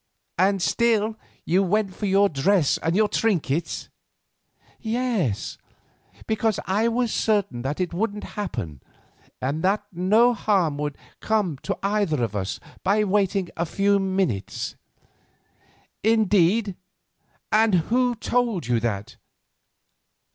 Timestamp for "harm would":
10.33-10.97